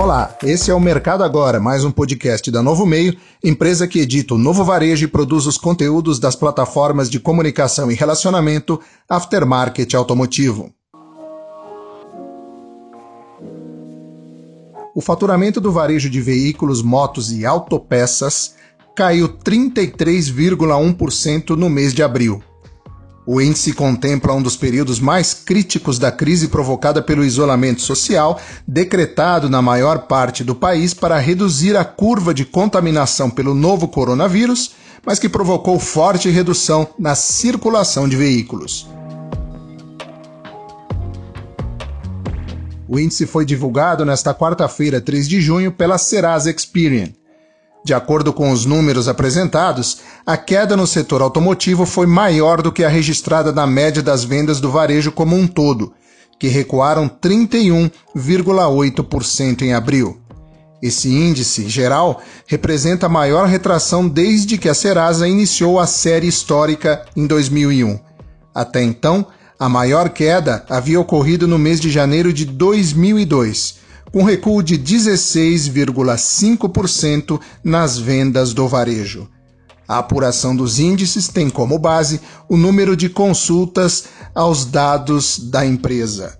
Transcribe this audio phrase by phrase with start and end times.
[0.00, 3.14] Olá, esse é o Mercado Agora, mais um podcast da Novo Meio,
[3.44, 7.94] empresa que edita o novo varejo e produz os conteúdos das plataformas de comunicação e
[7.94, 10.72] relacionamento Aftermarket Automotivo.
[14.94, 18.54] O faturamento do varejo de veículos, motos e autopeças
[18.96, 22.42] caiu 33,1% no mês de abril,
[23.32, 29.48] o índice contempla um dos períodos mais críticos da crise provocada pelo isolamento social, decretado
[29.48, 34.72] na maior parte do país para reduzir a curva de contaminação pelo novo coronavírus,
[35.06, 38.88] mas que provocou forte redução na circulação de veículos.
[42.88, 47.19] O índice foi divulgado nesta quarta-feira, 3 de junho, pela Serasa Experian.
[47.82, 52.84] De acordo com os números apresentados, a queda no setor automotivo foi maior do que
[52.84, 55.94] a registrada na média das vendas do varejo como um todo,
[56.38, 60.20] que recuaram 31,8% em abril.
[60.82, 67.06] Esse índice geral representa a maior retração desde que a Serasa iniciou a série histórica
[67.16, 67.98] em 2001.
[68.54, 69.26] Até então,
[69.58, 73.79] a maior queda havia ocorrido no mês de janeiro de 2002
[74.12, 79.28] com recuo de 16,5% nas vendas do varejo.
[79.86, 86.38] A apuração dos índices tem como base o número de consultas aos dados da empresa.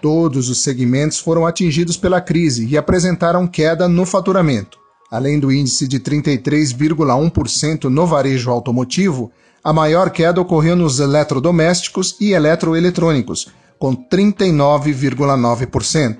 [0.00, 4.78] Todos os segmentos foram atingidos pela crise e apresentaram queda no faturamento.
[5.10, 9.32] Além do índice de 33,1% no varejo automotivo,
[9.66, 13.48] a maior queda ocorreu nos eletrodomésticos e eletroeletrônicos,
[13.80, 16.18] com 39,9%.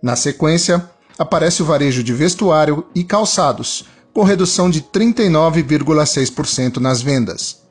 [0.00, 7.62] Na sequência, aparece o varejo de vestuário e calçados, com redução de 39,6% nas vendas.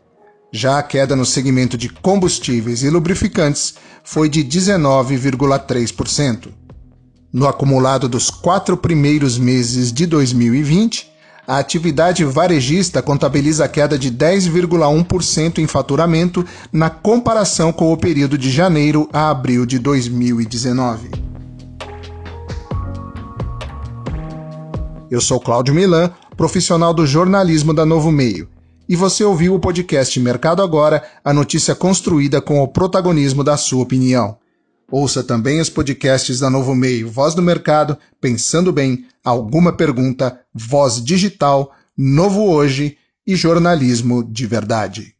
[0.52, 6.49] Já a queda no segmento de combustíveis e lubrificantes foi de 19,3%.
[7.32, 11.09] No acumulado dos quatro primeiros meses de 2020,
[11.47, 18.52] a atividade varejista contabiliza queda de 10,1% em faturamento na comparação com o período de
[18.52, 21.09] janeiro a abril de 2019.
[25.09, 28.49] Eu sou Cláudio Milan, profissional do jornalismo da Novo Meio,
[28.89, 33.83] e você ouviu o podcast Mercado Agora, a notícia construída com o protagonismo da sua
[33.83, 34.37] opinião.
[34.89, 41.03] Ouça também os podcasts da Novo Meio, Voz do Mercado, Pensando Bem, Alguma Pergunta, Voz
[41.03, 45.17] Digital, Novo Hoje e Jornalismo de Verdade.